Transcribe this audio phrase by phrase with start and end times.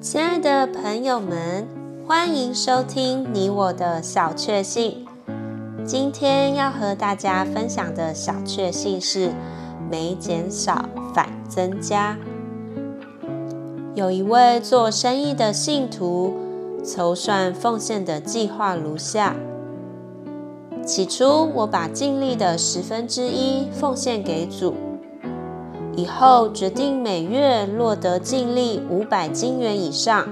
[0.00, 1.66] 亲爱的朋友们，
[2.06, 5.04] 欢迎收听你我的小确幸。
[5.84, 9.32] 今天要和大家分享的小确幸是：
[9.90, 12.16] 没减少，反增加。
[13.96, 16.32] 有一位做生意的信徒，
[16.84, 19.34] 筹算奉献的计划如下：
[20.86, 24.74] 起初，我把净利的十分之一奉献给主。
[25.98, 30.28] 以后决定每月落得净利五百金元以上，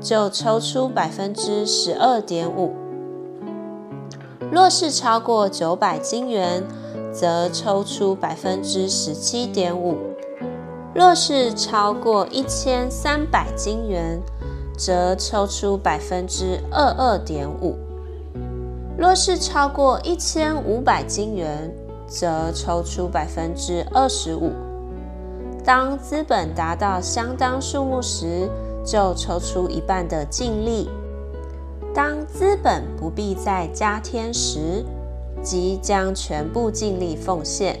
[0.00, 2.72] 就抽出百分之十二点五；
[4.50, 6.64] 若是超过九百金元，
[7.12, 9.94] 则抽出百分之十七点五；
[10.92, 14.20] 若是超过一千三百金元，
[14.76, 17.76] 则抽出百分之二二点五；
[18.98, 21.72] 若是超过一千五百金元，
[22.08, 24.50] 则抽出百分之二十五。
[25.64, 28.50] 当资本达到相当数目时，
[28.84, 30.88] 就抽出一半的净利；
[31.94, 34.84] 当资本不必再加添时，
[35.42, 37.80] 即将全部净利奉献。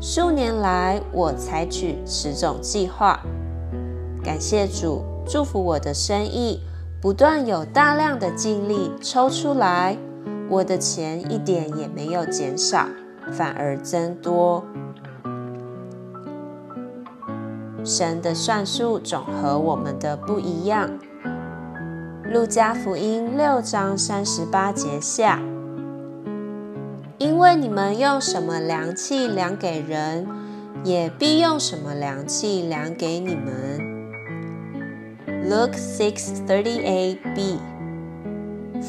[0.00, 3.20] 数年来，我采取此种计划。
[4.24, 6.62] 感谢主，祝福我的生意
[6.98, 9.98] 不断有大量的净利抽出来，
[10.48, 12.86] 我的钱一点也没有减少，
[13.32, 14.64] 反而增多。
[17.84, 20.98] 神的算术总和我们的不一样。
[22.24, 25.40] 路加福音六章三十八节下，
[27.16, 30.26] 因为你们用什么量器量给人，
[30.84, 33.80] 也必用什么量器量给你们。
[35.48, 37.58] Luke six thirty eight b.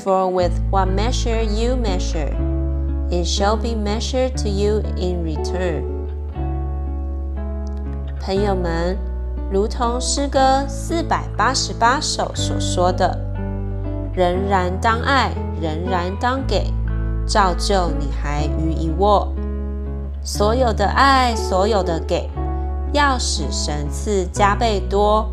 [0.03, 2.33] For with what measure you measure,
[3.09, 5.98] it shall be measured to you in return.
[8.22, 8.98] 朋友们，
[9.50, 13.17] 如同诗歌四百八十八首所说的
[14.14, 15.31] ：“仍然当爱，
[15.62, 16.72] 仍然当给，
[17.25, 19.34] 照旧你还余一握。”
[20.22, 22.29] 所有的爱，所有的给，
[22.91, 25.31] 要使神赐加倍多。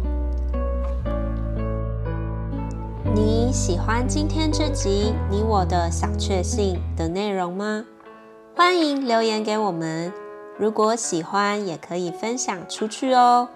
[3.12, 7.84] 你喜欢今天这集你我的小确幸的内容吗？
[8.54, 10.12] 欢迎留言给我们。
[10.58, 13.48] 如果喜欢，也可以分享出去哦。